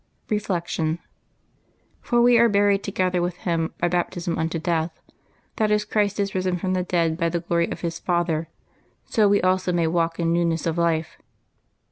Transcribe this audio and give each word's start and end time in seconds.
Reflection. 0.31 0.97
—"For 2.01 2.23
we 2.23 2.35
are 2.39 2.49
buried 2.49 2.81
together 2.81 3.21
with 3.21 3.35
Him 3.35 3.71
by 3.77 3.87
baptism 3.87 4.35
unto 4.35 4.57
death; 4.57 4.99
that 5.57 5.69
as 5.69 5.85
Christ 5.85 6.19
is 6.19 6.33
risen 6.33 6.57
from 6.57 6.73
the 6.73 6.81
dead 6.81 7.19
by 7.19 7.29
the 7.29 7.41
glory 7.41 7.71
of 7.71 7.81
His 7.81 7.99
Father, 7.99 8.49
so 9.05 9.27
we 9.27 9.43
also 9.43 9.71
may 9.71 9.85
walk 9.85 10.19
in 10.19 10.33
newness 10.33 10.65
of 10.65 10.79
life. 10.79 11.19